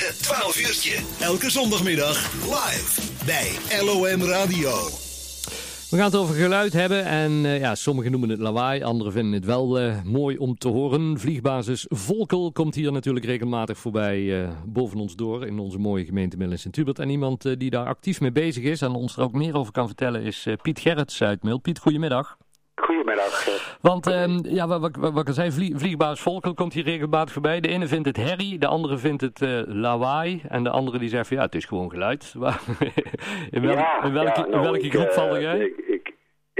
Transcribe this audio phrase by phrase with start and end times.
[0.00, 0.98] Het 12 uurtje.
[1.20, 4.70] Elke zondagmiddag live bij LOM Radio.
[5.90, 9.32] We gaan het over geluid hebben en uh, ja, sommigen noemen het lawaai, anderen vinden
[9.32, 11.18] het wel uh, mooi om te horen.
[11.18, 16.36] Vliegbasis Volkel komt hier natuurlijk regelmatig voorbij uh, boven ons door in onze mooie gemeente
[16.36, 16.98] Middel Sint-Hubert.
[16.98, 19.86] En iemand die daar actief mee bezig is en ons er ook meer over kan
[19.86, 21.58] vertellen is Piet Gerrits uit Mil.
[21.58, 22.36] Piet, goedemiddag.
[23.00, 23.78] Goedemiddag.
[23.80, 27.60] Want um, ja, wat, wat, wat ik zei, vlie, vliegbaas Volkel komt hier regelmatig voorbij.
[27.60, 30.42] De ene vindt het herrie, de andere vindt het uh, lawaai.
[30.48, 32.34] En de andere die zegt van ja, het is gewoon geluid.
[33.50, 35.58] in, ja, in welke, ja, nou, in welke groep uh, val jij?
[35.58, 35.89] Ik,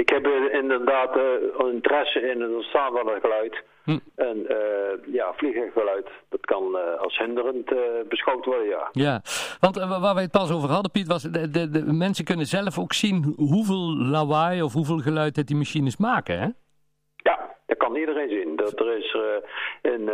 [0.01, 3.63] ik, heb inderdaad uh, interesse in het ontstaan van het geluid.
[3.85, 3.99] Hm.
[4.15, 4.47] En
[5.13, 7.73] ja, vlieggeluid, dat kan als hinderend
[8.09, 8.89] beschouwd worden, ja.
[8.93, 9.23] Ja,
[9.61, 12.79] want waar wij het pas over hadden, Piet, was de, de, de mensen kunnen zelf
[12.79, 16.48] ook zien hoeveel lawaai of hoeveel geluid dat die machines maken, hè?
[17.17, 18.57] Ja, dat kan iedereen zien.
[18.57, 19.17] Dat er is
[19.83, 20.05] een,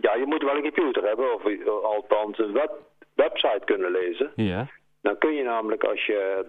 [0.00, 1.42] ja, je moet wel een computer hebben, of
[1.84, 2.72] althans een web,
[3.14, 4.32] website kunnen lezen.
[4.34, 4.66] Ja.
[5.04, 6.44] Dan kun je namelijk, als je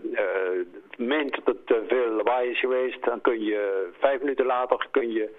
[0.98, 5.12] meent dat het te veel lawaai is geweest, dan kun je vijf minuten later kun
[5.12, 5.30] je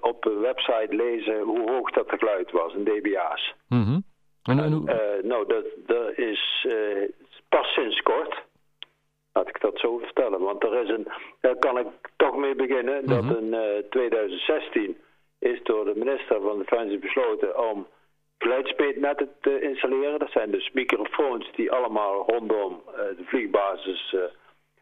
[0.00, 3.54] op een website lezen hoe hoog dat geluid was, in dBA's.
[3.68, 4.02] Mm -hmm.
[4.42, 5.20] en, en hoe...
[5.22, 6.66] nou, dat, dat is
[7.48, 8.42] pas sinds kort.
[9.32, 10.40] Laat ik dat zo vertellen.
[10.40, 11.06] Want er is een,
[11.40, 13.28] daar kan ik toch mee beginnen, mm -hmm.
[13.28, 14.96] dat in uh, 2016
[15.38, 17.86] is door de minister van Defensie besloten om
[18.46, 20.18] geluidsmeetnetten te installeren.
[20.18, 24.20] Dat zijn dus microfoons die allemaal rondom uh, de vliegbasis uh,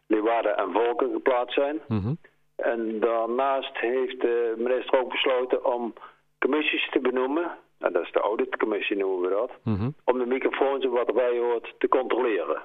[0.07, 1.81] Leeuwarden en Volken geplaatst zijn.
[1.87, 2.17] Mm -hmm.
[2.55, 5.93] En daarnaast heeft de minister ook besloten om
[6.39, 7.57] commissies te benoemen.
[7.79, 9.51] En dat is de auditcommissie noemen we dat.
[9.63, 9.95] Mm -hmm.
[10.03, 12.61] Om de microfoons en wat erbij hoort te controleren.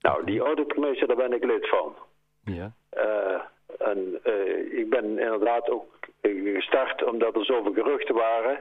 [0.00, 1.94] Nou, die auditcommissie, daar ben ik lid van.
[2.44, 2.72] Ja.
[2.96, 3.40] Uh,
[3.78, 8.58] en uh, ik ben inderdaad ook gestart omdat er zoveel geruchten waren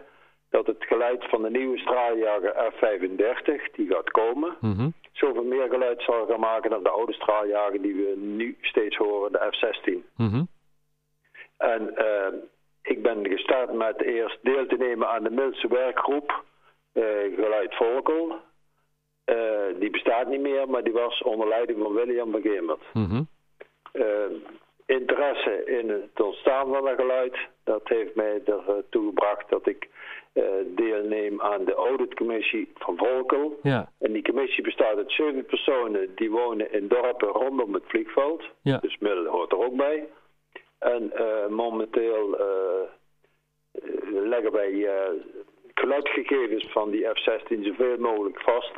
[0.49, 4.93] dat het geluid van de nieuwe straaljager F-35, die gaat komen, mm -hmm.
[5.11, 9.31] zoveel meer geluid zal gaan maken dan de oude straaljager die we nu steeds horen,
[9.31, 9.93] de F-16.
[10.15, 10.47] Mm -hmm.
[11.57, 12.39] En uh,
[12.81, 16.43] ik ben gestart met eerst deel te nemen aan de Milse werkgroep
[17.35, 18.35] Geluid Volkel.
[19.25, 22.81] Uh, die bestaat niet meer, maar die was onder leiding van William van Gemert.
[22.93, 23.27] Mm -hmm.
[23.93, 24.05] uh,
[24.85, 29.98] interesse in het ontstaan van dat geluid, dat heeft mij ertoe gebracht dat ik uh,
[30.75, 33.59] deelneem aan de auditcommissie van Volkel.
[33.63, 33.91] Ja.
[33.99, 38.43] En die commissie bestaat uit zeven personen die wonen in dorpen rondom het vliegveld.
[38.61, 38.77] Ja.
[38.77, 40.07] Dus Middel hoort er ook bij.
[40.79, 41.11] En
[41.49, 42.37] momenteel
[44.11, 44.87] leggen wij
[45.73, 48.73] geluidgegevens van die F-16 zoveel mogelijk vast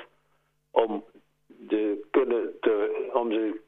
[0.72, 1.04] om,
[1.46, 3.60] de kunnen te, om ze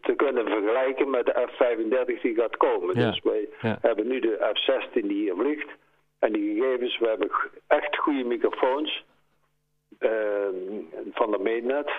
[0.00, 2.98] te kunnen vergelijken met de F-35 die gaat komen.
[2.98, 3.10] Ja.
[3.10, 3.78] Dus wij ja.
[3.80, 5.68] hebben nu de F-16 die hier vliegt.
[6.20, 7.30] En die gegevens, we hebben
[7.66, 9.04] echt goede microfoons
[10.00, 10.10] uh,
[11.12, 11.90] van de mainnet.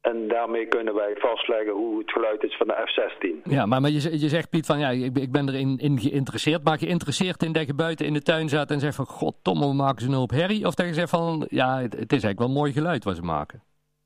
[0.00, 3.42] En daarmee kunnen wij vastleggen hoe het geluid is van de F-16.
[3.42, 6.64] Ja, maar, maar je, je zegt Piet van ja, ik, ik ben erin in geïnteresseerd.
[6.64, 9.74] Maar geïnteresseerd in dat je buiten in de tuin zat en zegt van goddomme, we
[9.74, 10.66] maken ze nou op herrie?
[10.66, 13.22] Of dat je zegt van ja, het, het is eigenlijk wel mooi geluid wat ze
[13.22, 13.62] maken.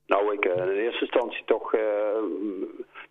[0.07, 1.81] Nou, ik uh, in eerste instantie toch uh,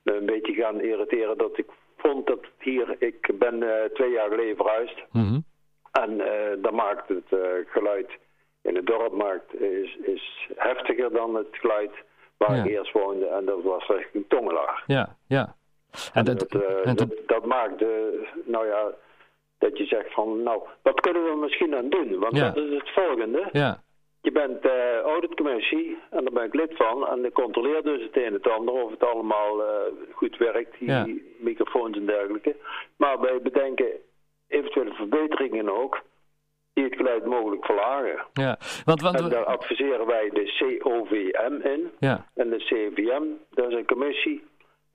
[0.04, 1.68] me een beetje gaan irriteren dat ik
[1.98, 5.02] vond dat hier, ik ben uh, twee jaar geleden verhuisd.
[5.12, 5.44] Mm -hmm.
[6.02, 6.22] En
[6.62, 8.10] dan maakt het geluid
[8.62, 11.92] in het dorp maakt, is, is heftiger dan het geluid
[12.38, 12.64] waar Ja.
[12.64, 13.26] ik eerst woonde.
[13.28, 14.84] En dat was richting Tongelaar.
[14.88, 15.56] Ja, ja.
[15.92, 17.88] En En dat, dat, eh, en dat, dat- dat maakt, eh,
[18.46, 18.92] nou ja,
[19.58, 22.20] dat je zegt van, nou, wat kunnen we misschien aan doen?
[22.20, 22.50] Want Ja.
[22.50, 23.50] dat is het volgende.
[23.52, 23.82] ja,
[24.22, 27.08] Je bent uh, auditcommissie en daar ben ik lid van.
[27.08, 29.70] En ik controleer dus het een en het ander of het allemaal eh,
[30.14, 31.08] goed werkt, die Ja.
[31.38, 32.56] microfoons en dergelijke.
[32.98, 33.88] Maar wij bedenken
[34.52, 36.02] eventuele verbeteringen ook,
[36.74, 38.26] die het geluid mogelijk verlagen.
[38.34, 38.58] ja.
[38.86, 41.92] Want, want, En daar adviseren wij de COVM in.
[42.00, 44.44] ja, En de CVM, dat is een commissie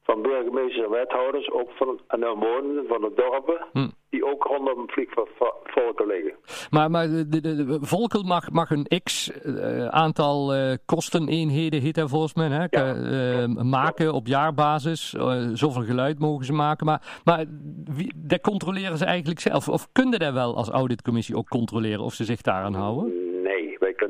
[0.07, 3.89] van burgemeesters en wethouders, ook van en de omwonenden van de dorpen, Hm.
[4.11, 6.35] die ook rondom vliegvolken liggen.
[6.71, 12.35] maar, maar de, de, mag, mag een x eh, aantal eh, kosteneenheden, heet dat volgens
[12.35, 12.65] mij, hè?
[12.71, 12.95] Ja.
[12.95, 15.09] eh, maken op jaarbasis.
[15.53, 16.87] Zoveel geluid mogen ze maken.
[16.87, 17.45] Maar, maar
[17.85, 19.69] wie, dat controleren ze eigenlijk zelf.
[19.69, 23.26] Of kunnen dat wel als auditcommissie ook controleren of ze zich daaraan houden?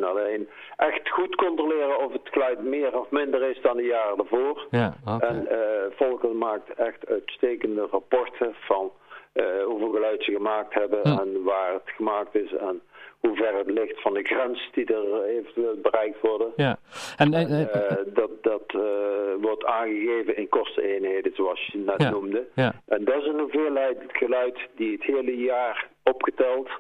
[0.05, 4.67] Alleen echt goed controleren of het geluid meer of minder is dan de jaren ervoor.
[4.71, 4.95] Ja.
[5.21, 5.59] En uh,
[5.97, 8.93] Volkel maakt echt uitstekende rapporten van
[9.35, 12.83] uh, hoeveel geluid ze gemaakt hebben en waar het gemaakt is en
[13.21, 16.53] hoe ver het ligt van de grens die er eventueel bereikt worden.
[16.57, 16.77] Ja,
[17.17, 18.81] en, en, en- Eh, dat dat eh,
[19.41, 22.47] wordt aangegeven in kosteneenheden, zoals je net Ja, noemde.
[22.55, 22.73] ja.
[22.89, 26.75] En dat is een hoeveelheid geluid die het hele jaar opgeteld eh,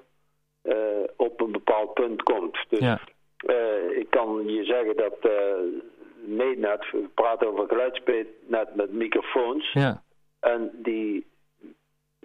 [1.16, 2.56] op een bepaald punt komt.
[2.68, 3.00] Dus ja,
[3.36, 5.30] eh, ik kan je zeggen dat
[6.26, 9.72] Meetnet, we praten over geluidsmeetnet met microfoons.
[9.72, 10.02] Ja.
[10.40, 11.26] En die,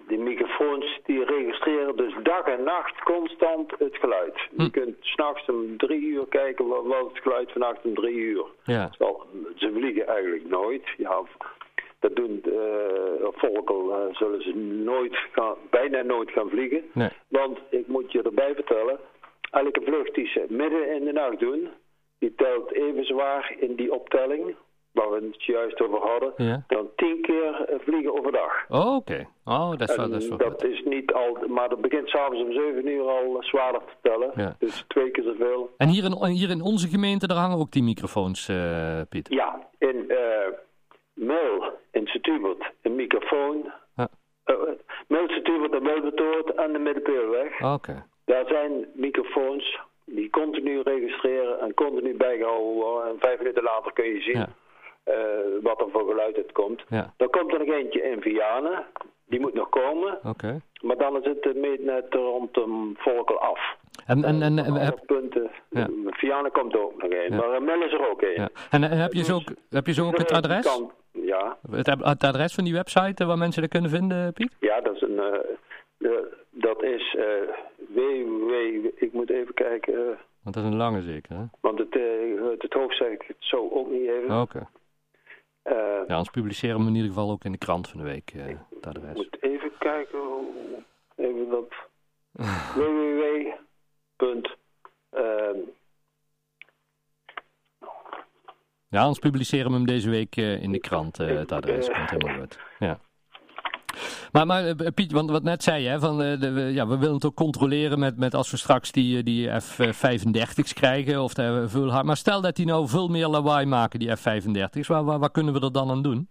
[0.07, 4.47] die microfoons die registreren dus dag en nacht constant het geluid.
[4.55, 4.61] Hm.
[4.61, 8.45] Je kunt s'nachts om drie uur kijken wat het geluid vannacht om drie uur.
[8.63, 8.91] Ja.
[9.55, 10.88] Ze vliegen eigenlijk nooit.
[10.97, 11.21] Ja,
[12.01, 16.81] dat doen uh, Volkel uh, zullen ze nooit gaan, bijna nooit gaan vliegen.
[16.94, 17.09] Nee.
[17.27, 19.00] Want ik moet je erbij vertellen,
[19.51, 21.69] elke vlucht die ze midden in de nacht doen,
[22.19, 24.56] die telt even zwaar in die optelling,
[24.92, 26.63] waar we het juist over hadden, Ja.
[26.68, 28.65] dan tien keer uh, vliegen overdag.
[28.69, 29.27] Oh, oké.
[29.45, 30.63] Oh, dat is wel, dat is wel dat goed.
[30.63, 34.31] is niet al, maar dat begint s'avonds om 7 uur al zwaarder te tellen.
[34.36, 34.56] Ja.
[34.59, 35.69] Dus twee keer zoveel.
[35.77, 39.27] En hier in, hier in onze gemeente, daar hangen ook die microfoons, eh, Piet.
[39.30, 40.18] Ja, in uh,
[42.11, 43.71] Mel, in Setubert, een microfoon.
[43.95, 44.07] Ja.
[44.45, 44.55] Uh,
[45.07, 47.61] Mel, Setubert en Melbetoort aan de Middenpeelweg.
[47.73, 48.05] Oké.
[48.25, 53.11] Daar zijn microfoons die continu registreren en continu bijgehouden worden.
[53.11, 54.47] En vijf minuten later kun je zien Ja.
[55.05, 56.83] uh, wat er voor geluid het komt.
[56.89, 57.13] Ja.
[57.17, 58.85] Dan komt er nog eentje in Vianen.
[59.25, 60.19] Die moet nog komen.
[60.23, 60.61] Oké.
[60.81, 63.59] Maar dan is het meetnet rondom Volkel af.
[64.05, 65.51] En, en, en, heb, punten.
[65.69, 65.87] Ja.
[66.05, 67.29] Vianen komt er ook nog een.
[67.29, 67.35] Ja.
[67.35, 68.33] Maar Mel is er ook een.
[68.33, 68.49] ja.
[68.69, 70.65] en, en heb je zo ook, heb je zo ook het adres?
[70.65, 74.55] Kan- ja, Het, het adres van die website eh, waar mensen dat kunnen vinden, Piet?
[74.59, 75.19] ja, dat is een.
[75.19, 75.39] eh,
[75.97, 77.55] de- dat is eh
[77.93, 78.53] www.
[78.95, 79.93] Ik moet even kijken.
[80.43, 81.43] Want dat is een lange zeker, hè?
[81.61, 81.95] want het,
[82.49, 84.41] uit het hoofd zeg ik het zo ook niet even.
[84.41, 84.67] Oké.
[85.63, 88.49] Ja, anders publiceren we in ieder geval ook in de krant van de week, het
[88.49, 89.15] Ik adres.
[89.15, 90.19] moet even kijken.
[91.15, 91.73] Even dat.
[92.75, 93.47] www.
[94.15, 94.55] punt,
[98.91, 101.89] Ja, anders publiceren we hem deze week eh, in de krant, eh, het adres.
[101.89, 102.59] Komt helemaal goed.
[102.79, 102.99] Ja.
[104.31, 107.13] Maar, maar eh, Piet, want wat net zei je, van, de, we- ja, we willen
[107.15, 111.21] het ook controleren met, met als we straks die, die F-35's krijgen.
[111.23, 112.03] Of de, veel.
[112.03, 114.88] Maar stel dat die nou veel meer lawaai maken, die F-35's.
[114.88, 116.29] Waar, waar, waar kunnen we er dan aan doen?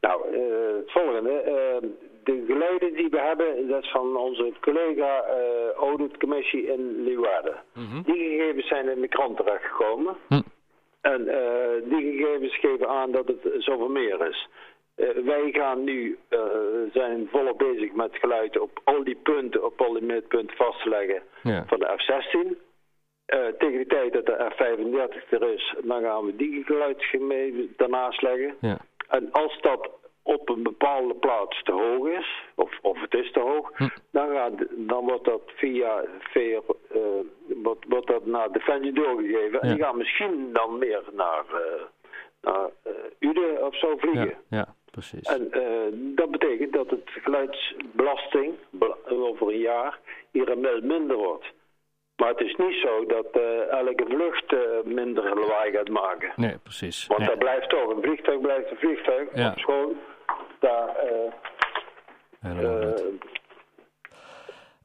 [0.00, 1.30] Nou, het volgende.
[2.24, 7.56] de geluiden die we hebben, dat is van onze collega eh auditcommissie in Leeuwarden.
[8.04, 10.16] Die gegevens zijn in de krant terechtgekomen.
[10.28, 10.40] Hm.
[11.02, 14.48] En eh, die gegevens geven aan dat het zoveel meer is.
[14.94, 16.40] Eh, wij gaan nu, eh,
[16.92, 20.88] zijn volop bezig met geluid op al die punten, op al die meetpunten vast te
[20.88, 21.64] leggen Ja.
[21.66, 22.56] van de F-16.
[23.26, 28.22] Eh, tegen de tijd dat de F-35 er is, dan gaan we die geluidsgemeen daarnaast
[28.22, 28.54] leggen.
[28.60, 28.78] Ja.
[29.08, 29.90] En als dat
[30.22, 33.88] op een bepaalde plaats te hoog is, of, of het is te hoog, Hm.
[34.10, 36.04] dan, gaat, dan wordt dat via
[36.88, 37.00] eh,
[37.62, 39.60] wordt, wordt dat naar Defensie doorgegeven.
[39.60, 39.74] En Ja.
[39.74, 41.82] die gaan misschien dan meer naar, eh
[42.40, 44.28] naar eh, Uden of zo vliegen.
[44.48, 45.28] Ja, ja precies.
[45.28, 45.62] En eh,
[45.92, 49.98] dat betekent dat het geluidsbelasting bela- over een jaar
[50.30, 51.52] hier een mil minder wordt.
[52.16, 53.26] Maar het is niet zo dat
[53.70, 54.54] elke vlucht
[54.84, 56.32] minder lawaai gaat maken.
[56.36, 57.06] Nee, precies.
[57.06, 57.28] Want Nee.
[57.28, 59.28] dat blijft toch, een vliegtuig blijft een vliegtuig.
[59.34, 59.50] Ja.
[59.50, 59.96] Op schoon,
[60.58, 60.96] daar,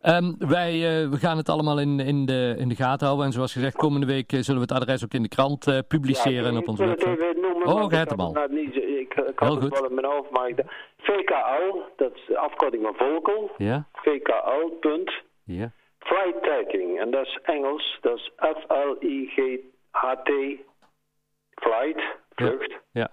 [0.08, 3.06] eh, eh, Ehm, wij eh, we gaan het allemaal in, in, de, in de gaten
[3.06, 3.26] houden.
[3.28, 5.80] En zoals gezegd, komende week eh, zullen we het adres ook in de krant eh,
[5.88, 7.34] publiceren ja, en op onze website.
[7.42, 8.34] noemen, Oh, hem al.
[8.34, 9.80] het niet Ik, Heel had het goed.
[9.80, 13.52] wel in mijn hoofd, maar ik dacht- VKL, dat is de afkorting van Volkel.
[13.58, 13.88] Ja?
[13.94, 15.12] VKL, punt.
[15.44, 15.72] Ja?
[16.00, 20.32] Flight tracking, en dat is Engels, dat is F-L-I-G-H-T,
[21.56, 22.02] flight,
[22.36, 22.78] vlucht.
[22.92, 23.12] Ja.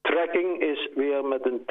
[0.00, 1.62] Tracking is weer met een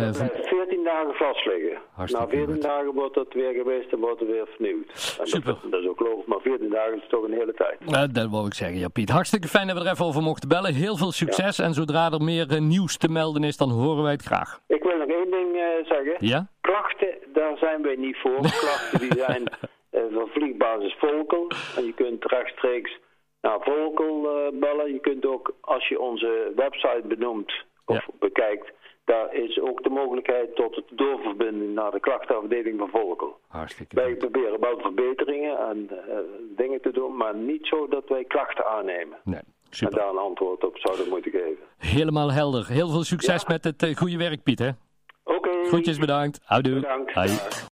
[0.94, 1.78] Dat van- blijft 14 dagen vastliggen.
[1.94, 2.64] Hartstikke Na 14 goed.
[2.64, 5.18] dagen wordt dat weer geweest en wordt het weer vernieuwd.
[5.20, 5.58] En Super.
[5.62, 8.14] Dat, dat is ook logisch, maar 14 dagen is toch een hele tijd.
[8.16, 9.10] Dat wou ik zeggen, ja Piet.
[9.10, 10.74] Hartstikke fijn dat we er even over mochten bellen.
[10.74, 11.60] Heel veel succes.
[11.60, 14.60] En zodra er meer eh, nieuws te melden is, dan horen wij het graag.
[14.68, 16.16] Ik wil nog één ding eh, zeggen.
[16.20, 16.48] Ja?
[16.62, 18.40] Klachten, daar zijn wij niet voor.
[18.64, 19.44] Klachten die zijn
[19.90, 21.48] eh, van vliegbasis Volkel.
[21.78, 22.98] En je kunt rechtstreeks
[23.42, 24.22] naar Volkel
[24.54, 24.94] bellen.
[24.94, 27.54] Je kunt ook, als je onze website benoemt
[27.86, 28.04] of Ja.
[28.20, 28.72] bekijkt,
[29.06, 33.40] daar is ook de mogelijkheid tot het doorverbinden naar de klachtenafdeling van Volkel.
[33.48, 34.18] Hartstikke Wij goed.
[34.18, 36.18] proberen wel verbeteringen en eh,
[36.56, 39.18] dingen te doen, maar niet zo dat wij klachten aannemen.
[39.24, 39.96] Nee, En super.
[39.98, 41.64] daar een antwoord op zouden moeten geven.
[41.78, 42.68] Helemaal helder.
[42.68, 43.48] Heel veel succes Ja.
[43.48, 44.60] met het eh, goede werk, Piet.
[44.60, 44.70] Hè?
[45.24, 45.50] Oké.
[45.66, 46.40] Groetjes, bedankt.
[46.44, 46.74] Houdoe.
[46.74, 47.14] Bedankt.
[47.14, 47.28] Hoi.
[47.28, 47.62] Dag.